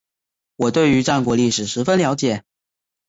[0.55, 2.43] 我对于战国历史十分了解